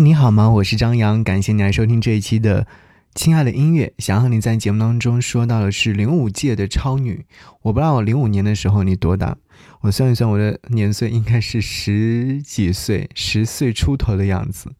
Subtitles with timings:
[0.00, 0.48] 你好吗？
[0.48, 2.62] 我是张扬，感谢你来收听这一期的
[3.14, 3.92] 《亲爱的音乐》。
[4.02, 7.26] 想和你在节目当中说到的是零五届的超女。
[7.60, 9.36] 我不知道我零五年的时候你多大，
[9.82, 14.72] 我算一算我的年岁应该是十几岁，十岁出头的样子。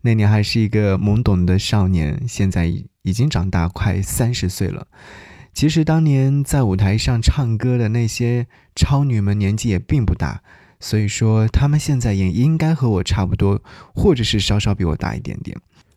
[0.00, 4.86] 那年还是一个懵懂的少年，现在已已经长大，快三十岁了。
[5.52, 10.42] 其实当年在舞台上唱歌的那些超女们年纪也并不大。
[10.82, 13.62] 所以说，他们现在也应该和我差不多，
[13.94, 15.56] 或者是稍稍比我大一点点。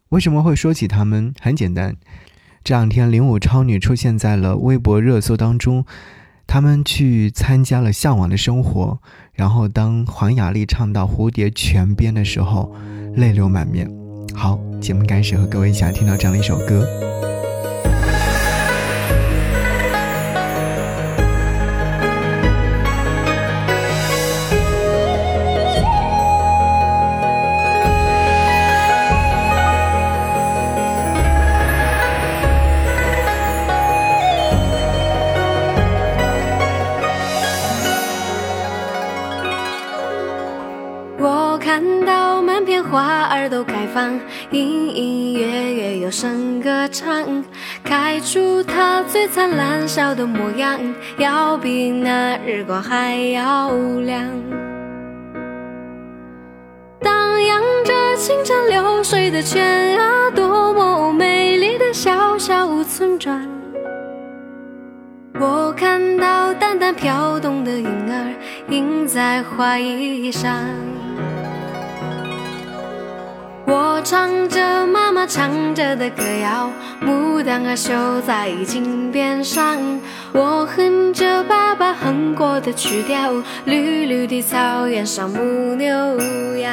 [0.10, 1.34] 为什么会说起他们？
[1.42, 1.96] 很简单，
[2.64, 5.84] 这两天零五超女出现在了微博热搜当中，
[6.46, 9.00] 他们去参加了《向往的生活》，
[9.34, 12.72] 然后当黄雅莉唱到蝴蝶泉边的时候，
[13.16, 13.90] 泪流满面。
[14.36, 16.88] 好，节目开始，和各位一起来听到这样的一首歌。
[44.52, 47.44] 隐隐约约有声歌唱，
[47.84, 50.80] 开出它最灿烂笑的模样，
[51.18, 54.24] 要比那日光还要亮。
[57.02, 63.42] 荡漾着清澈流水的泉啊，多么美丽的小小村庄。
[65.40, 68.34] 我看到淡淡飘动的云儿，
[68.70, 70.54] 印在花衣上。
[73.68, 76.70] 我唱着妈妈唱着的歌谣，
[77.02, 79.78] 牡丹儿绣在金边上。
[80.34, 83.34] 我哼着爸爸哼过的曲调，
[83.66, 85.88] 绿绿的草原上牧牛
[86.58, 86.72] 羊，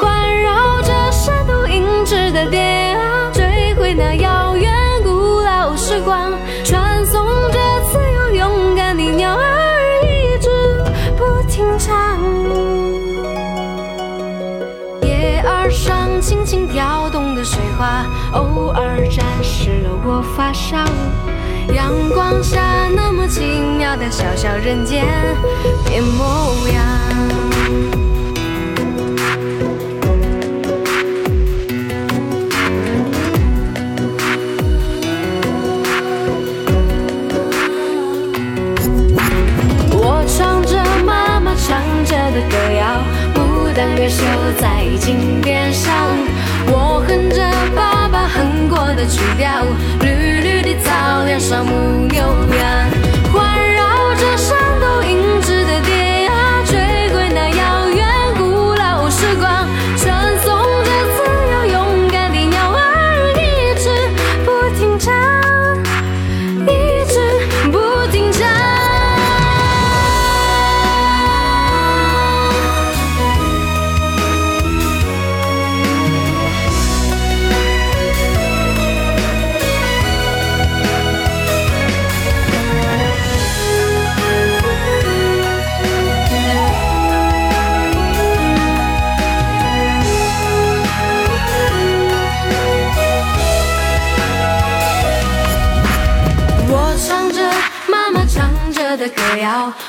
[0.00, 4.72] 环绕着山头银枝的蝶啊，追回那遥远
[5.04, 6.32] 古老时光，
[17.46, 20.84] 水花，偶尔沾湿了我发梢。
[21.72, 23.40] 阳光下那么奇
[23.78, 25.04] 妙的小小人间
[25.86, 27.55] 变模样。
[43.96, 44.24] 月绣
[44.60, 45.90] 在金边上，
[46.66, 49.64] 我哼着爸爸哼过的曲调，
[50.00, 52.90] 绿绿的草原上牧牛羊，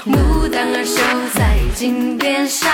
[0.06, 1.02] 牡丹儿绣
[1.34, 2.70] 在金边上，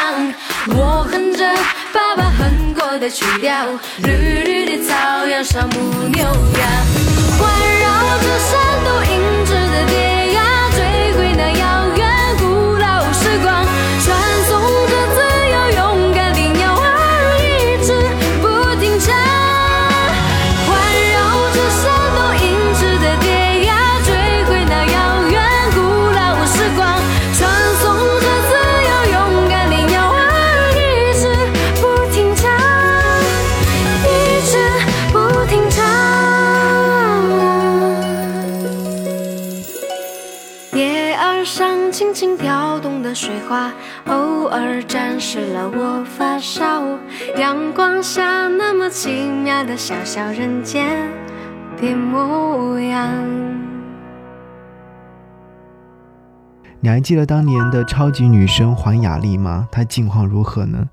[0.68, 1.46] 我哼着
[1.92, 3.68] 爸爸哼过的曲调，
[4.00, 7.13] 绿绿的草原上牧牛羊，
[41.14, 43.72] 耳上轻轻飘动的水花
[44.08, 46.98] 偶尔沾湿了我发梢，
[47.38, 49.10] 阳光下那么奇
[49.44, 51.10] 妙的小小人间
[51.80, 53.10] 变模样。
[56.80, 59.68] 你还记得当年的超级女声黄雅莉吗？
[59.72, 60.90] 她近况如何呢？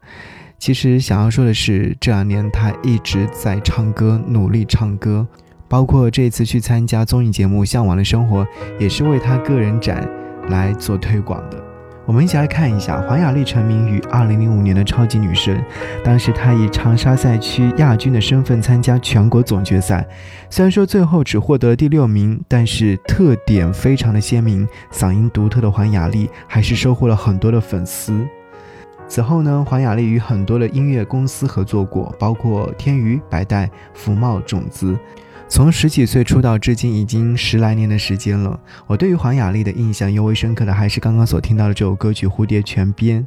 [0.58, 5.26] 其实想要说的是，这两年她一直在唱歌，努力唱歌，
[5.70, 8.44] 包括这次去参加综艺节目《向往的生活》，
[8.76, 10.04] 也是为她个人展
[10.48, 11.62] 来做推广的。
[12.06, 15.56] 我们一起来看一下黄雅莉成名于2005年的超级女声，
[16.02, 20.04] 当时她以长沙赛区亚军的身份参加全国总决赛，
[20.50, 28.26] 虽然说最后只获得第六名，但是特点非常的鲜明，嗓音独特的黄雅莉还是收获了很多的粉丝。
[29.06, 34.98] 此后呢，黄雅莉与很多的音乐公司合作过，包括天娱、百代、福茂、种子。
[35.50, 38.58] 从十几岁出道至今，已经十来年的时间了。
[38.86, 43.20] 我对于黄雅莉的印象尤为深刻的，还是刚刚所听到的这首歌曲《蝴蝶泉边》。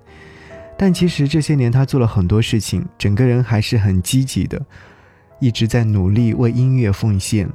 [0.77, 4.65] 但其实这些年，她做了很多事情，整个人还是很积极的，
[5.41, 7.47] 一直在努力为音乐奉献。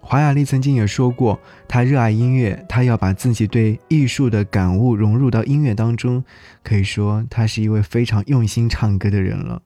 [0.00, 6.22] 黄雅莉曾经也说过，她热爱音乐，她要把自己对艺术的感悟融入到音乐当中。
[6.62, 9.62] 可以说，她是一位非常用心唱歌的人了。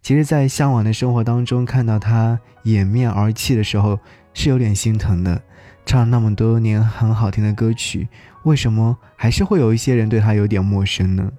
[0.00, 3.98] 其实，在向往的生活当中，看到他掩面而泣的时候，
[4.32, 5.42] 是有点心疼的。
[5.84, 8.06] 唱了那么多年很好听的歌曲，
[8.42, 11.30] 为什么还是会有一些人对他有点陌生呢？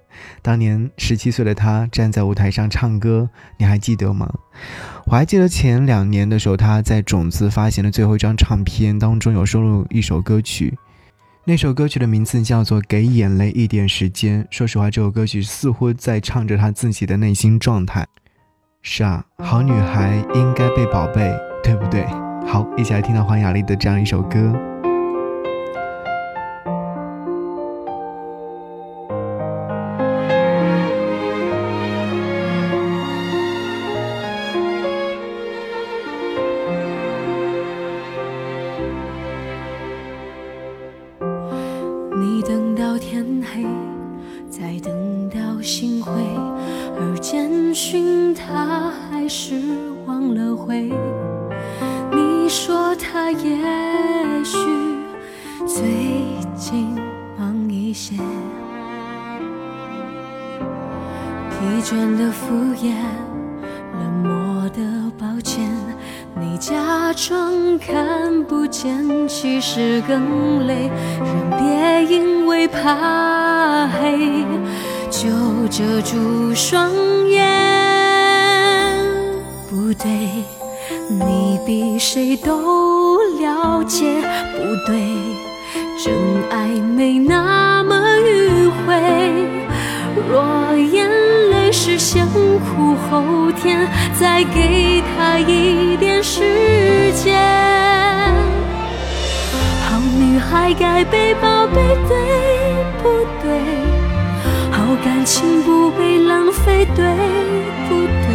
[0.42, 4.28] 当年十七岁的他站在舞台上唱歌，你还记得吗？
[5.06, 10.76] 我还记得前两年的时候，他在种子发行的最后一张唱片当中有收录一首歌曲，
[11.44, 14.42] 那首歌曲的名字叫做《给眼泪一点时间》。
[14.50, 18.04] 说实话，这首歌曲似乎在唱着他自己的内心状态。
[18.82, 21.30] 是啊，好女孩应该被宝贝，
[21.62, 22.06] 对不对？
[22.46, 24.52] 好，一起来听到黄雅莉的这样一首歌。
[61.90, 62.94] 倦的敷衍，
[63.98, 64.80] 冷漠的
[65.18, 65.68] 抱歉，
[66.40, 70.88] 你假装看不见，其实更累。
[71.18, 74.44] 人别因为怕黑
[75.10, 75.28] 就
[75.68, 76.92] 遮住双
[77.28, 77.44] 眼，
[79.68, 80.30] 不对。
[81.08, 84.22] 你比谁都了解，
[84.54, 85.16] 不对，
[85.98, 86.14] 真
[86.50, 88.94] 爱没那么迂回。
[90.28, 90.99] 若也
[91.72, 93.88] 是先苦后甜，
[94.18, 97.38] 再给他一点时间。
[99.88, 102.16] 好女孩该被宝贝，对
[103.02, 103.50] 不对？
[104.72, 107.04] 好感情不被浪费，对
[107.88, 108.28] 不对？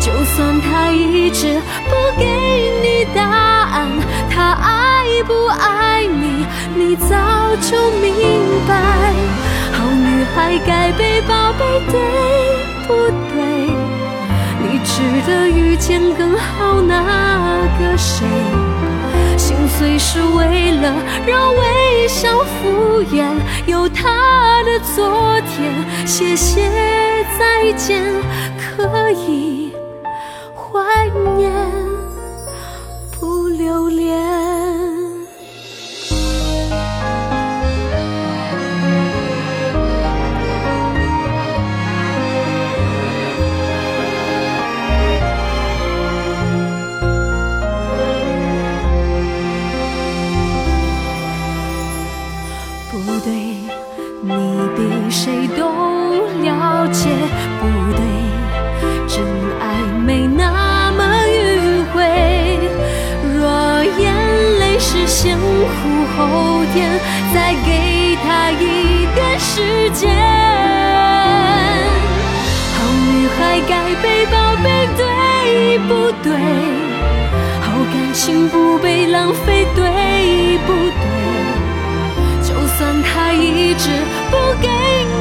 [0.00, 2.24] 就算他一直不给
[2.82, 3.88] 你答案，
[4.30, 6.46] 他爱不爱你，
[6.76, 7.16] 你早
[7.60, 8.72] 就明白。
[10.34, 12.00] 还该被宝贝，对
[12.86, 12.92] 不
[13.30, 13.38] 对？
[14.62, 14.92] 你值
[15.26, 18.26] 得遇见更好那个谁？
[19.36, 20.94] 心碎是为了
[21.26, 23.24] 让微笑敷衍，
[23.66, 26.70] 有他的昨天，谢谢
[27.38, 28.02] 再见，
[28.58, 29.72] 可以。
[30.54, 30.80] 怀
[31.36, 31.52] 念，
[67.34, 70.02] 再给他一点时间。
[72.74, 72.76] 好
[73.10, 73.72] 女孩该
[74.02, 75.90] 被宝贝，对不
[76.22, 76.32] 对？
[77.60, 81.04] 好感情不被浪费，对不对？
[82.42, 83.88] 就算他一直
[84.30, 84.68] 不给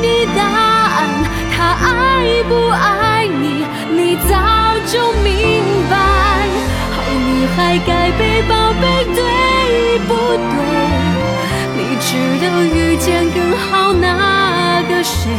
[0.02, 1.10] 你答案，
[1.56, 4.32] 他爱不爱你，你早
[4.92, 5.96] 就明白。
[6.92, 8.52] 好女孩该被宝
[8.82, 10.83] 贝，对不对？
[12.14, 15.32] 值得遇见更好那个谁？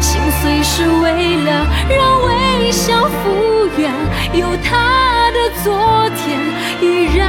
[0.00, 3.90] 心碎是为了让微笑复原，
[4.34, 6.38] 有他的昨天
[6.80, 7.26] 依然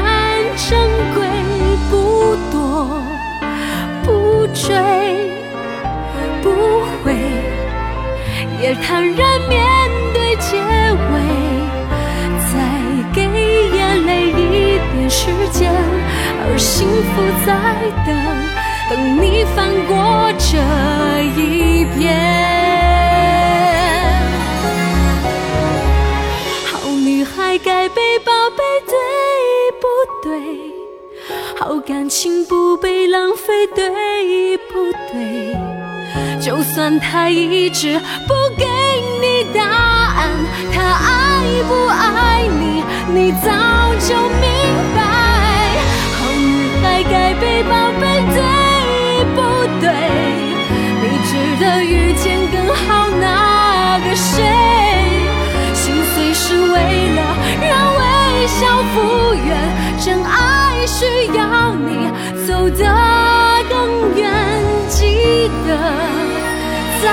[0.56, 0.80] 珍
[1.16, 1.26] 贵，
[1.90, 3.02] 不多。
[4.04, 4.76] 不追，
[6.44, 6.52] 不
[7.04, 7.16] 回，
[8.62, 9.60] 也坦然面
[10.14, 11.12] 对结尾。
[12.52, 12.54] 再
[13.12, 13.18] 给
[13.76, 15.74] 眼泪一点时间，
[16.52, 17.50] 而幸福在
[18.06, 18.10] 等
[18.90, 18.92] 等
[19.22, 19.94] 你翻过
[20.38, 20.58] 这
[21.40, 22.00] 一篇。
[26.66, 28.94] 好女孩该被宝贝，对
[29.80, 29.86] 不
[30.24, 30.30] 对？
[31.60, 35.56] 好感情不被浪费，对不对？
[36.42, 38.66] 就算他一直不给
[39.22, 40.30] 你答案，
[40.74, 43.52] 他爱不爱你，你早
[44.00, 44.50] 就明
[44.96, 45.29] 白。
[47.04, 48.40] 该被宝贝，对
[49.36, 49.38] 不
[49.80, 49.88] 对？
[51.02, 54.34] 你值得遇见更好那个谁。
[55.74, 56.76] 心碎是为
[57.16, 57.20] 了
[57.62, 58.02] 让微
[58.48, 58.60] 笑
[58.94, 58.96] 复
[59.34, 59.50] 原，
[60.00, 62.10] 真爱需要你
[62.46, 62.84] 走得
[63.70, 63.74] 更
[64.16, 64.30] 远，
[64.90, 65.70] 记得
[67.02, 67.06] 再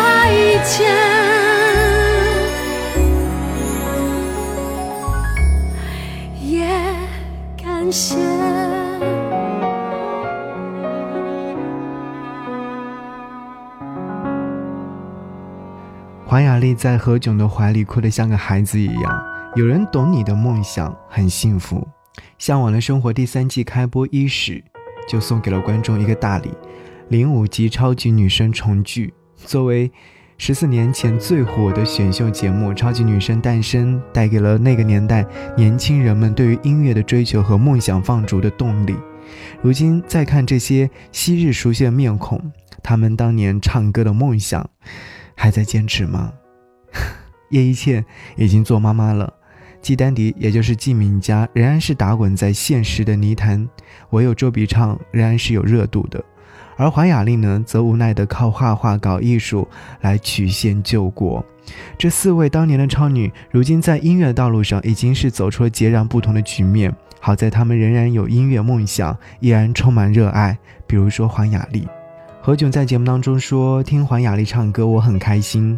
[0.64, 1.15] 见。
[16.28, 19.24] 黄雅莉在何炅的怀里哭得像个孩子一样。
[19.54, 21.86] 有人懂你的梦想，很幸福。
[22.36, 24.62] 《向往的生活》第三季开播伊始，
[25.08, 26.50] 就送给了观众一个大礼：
[27.10, 29.14] 零五级超级女声重聚。
[29.36, 29.88] 作为
[30.36, 35.24] 十四年前最火的选秀节目《超级女声诞生》，带给了那个年代
[35.56, 38.96] 年轻人们对于音乐的追求和梦想放逐的动力。
[39.62, 42.50] 如今再看这些昔日熟悉的面孔，
[42.82, 44.68] 他们当年唱歌的梦想，
[45.36, 46.32] 还在坚持吗？
[47.50, 49.32] 叶一茜已经做妈妈了，
[49.80, 53.68] 季丹迪也就是季敏佳仍然是打滚在现实的泥潭，
[54.10, 56.24] 唯有周笔畅仍然是有热度的。
[56.78, 59.66] 而黄雅莉呢，则无奈地靠画画搞艺术
[60.00, 61.44] 来曲线救国。
[61.96, 66.94] 这四位当年的超女，如今在音乐道路上已经是走出了截然不同的局面。
[67.18, 70.58] 好在她们仍然有音乐梦想，依然充满热爱。
[70.86, 71.88] 比如说黄雅莉，
[72.46, 75.76] 何炅在节目当中说：“听黄雅莉唱歌，我很开心。”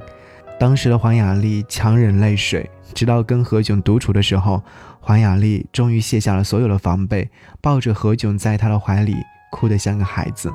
[0.60, 4.62] 当时的黄雅莉强忍泪水，直到跟何炅独处的时候，
[5.00, 7.26] 黄雅莉终于卸下了所有的防备，
[7.62, 9.16] 抱着何炅在她的怀里，
[9.50, 10.52] 哭得像个孩子。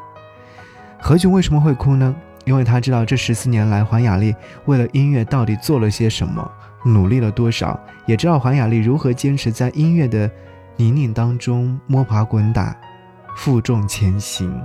[0.99, 2.15] 何炅为什么会哭呢？
[2.45, 6.47] 因为他知道这十四年来黄雅莉为了音乐到底做了些什么，
[6.85, 10.29] 努力了多少，也知道黄雅莉如何坚持在音乐的
[10.75, 12.77] 泥泞当中摸爬滚打，
[13.35, 14.55] 负重前行。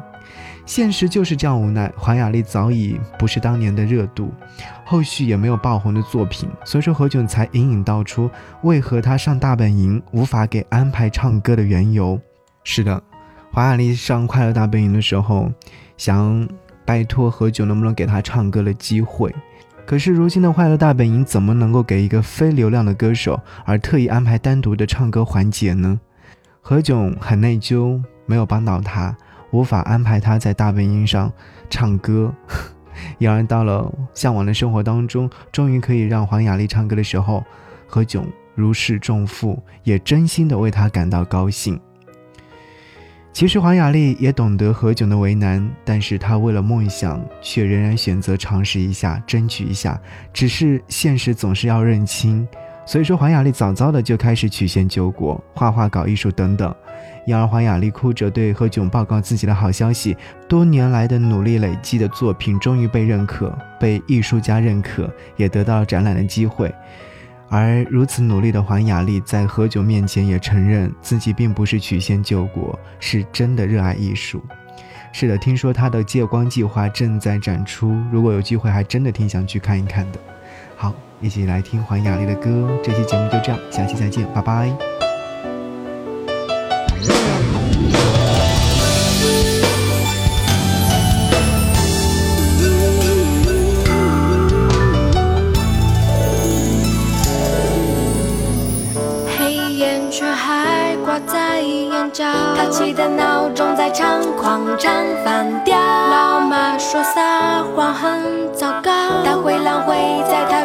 [0.68, 4.30] 现实就是这样无奈，黄雅莉早已不是当年的热度，
[4.84, 8.30] 后续也没有爆红的作品，所以说何炅才隐隐道出
[8.64, 12.20] 为何他上大本营无法给安排唱歌的缘由。
[12.64, 13.02] 是的，
[13.50, 15.50] 黄雅莉上快乐大本营的时候，
[15.96, 16.46] 想
[16.84, 19.34] 拜托何炅能不能给她唱歌的机会，
[19.86, 25.98] 可是如今的快乐大本营怎么能够给一个非流量的歌手而特意安排单独的唱歌环节呢？
[26.60, 29.16] 何炅很内疚，没有帮到他。
[29.50, 31.32] 无法安排他在大本营上
[31.70, 32.34] 唱歌，
[33.18, 37.44] 然而到了向往的生活当中，终于可以让黄雅莉唱歌的时候，
[37.86, 38.24] 何炅
[38.54, 41.80] 如释重负，也真心的为她感到高兴。
[43.32, 50.00] 其实黄雅莉也懂得何炅的为难，但是她为了梦想，却仍然选择尝试一下，争取一下。
[50.32, 52.46] 只是现实总是要认清，
[52.88, 56.74] 所以说黄雅莉早早的就开始曲线救国，画画、搞艺术等等。
[57.26, 60.16] 然而黄雅莉哭着对何炅报告自己的好消息：
[60.48, 66.74] 多年来的努力累积的作品终于被认可，被艺术家认可，也得到了展览的机会。
[67.50, 74.42] 而如此努力的黄雅莉，在何炅面前也承认自己并不是曲线救国，是真的热爱艺术。
[75.12, 80.18] 是的，听说她的借光计划正在展出，如果有机会，还真的挺想去看一看的。
[80.80, 82.48] 好，一起来听黄雅莉的歌。
[82.84, 84.70] 这期节目就这样，下期再见，拜拜。
[99.36, 102.24] 黑眼圈还挂在眼角，
[102.56, 105.77] 淘气的闹钟在长狂战翻掉。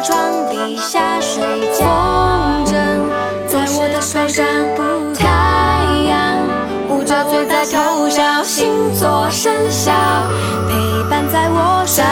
[0.04, 1.42] 床底下睡
[1.72, 1.80] 觉。
[1.80, 2.74] 风筝
[3.48, 4.44] 在我的手上，
[5.14, 5.22] 太
[6.08, 6.12] 阳
[6.90, 9.92] 捂着嘴在偷笑，星座生肖
[10.68, 10.74] 陪
[11.08, 12.04] 伴在我身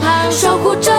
[0.00, 0.92] 旁，守护着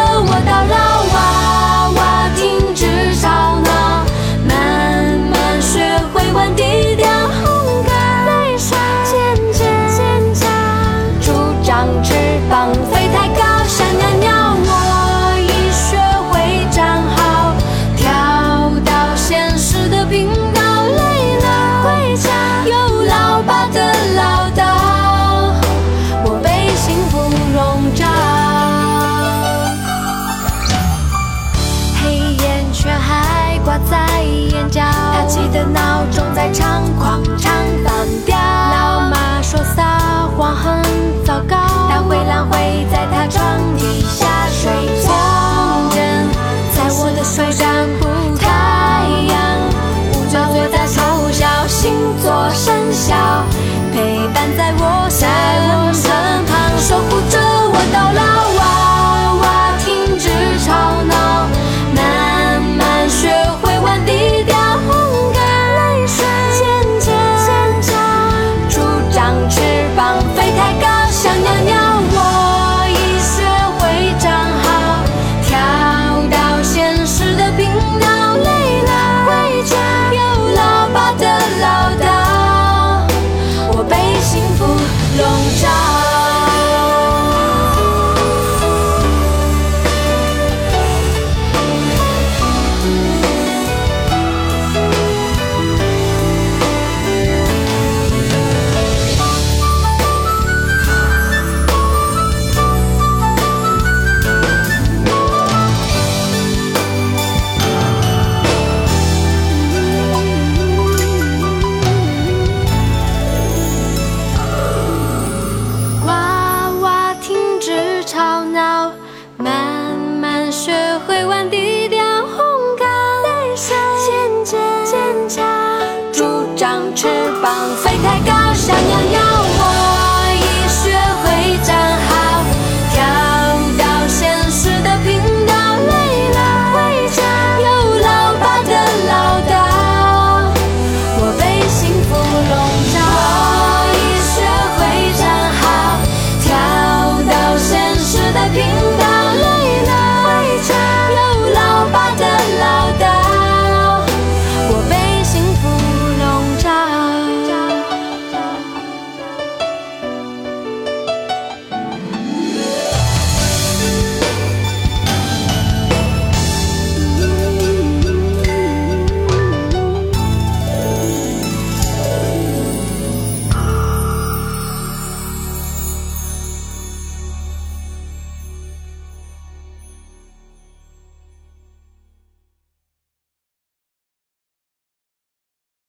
[120.53, 120.71] 学
[121.07, 121.62] 会玩第